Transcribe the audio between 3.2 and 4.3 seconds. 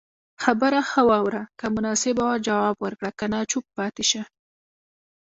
نه چوپ پاتي شته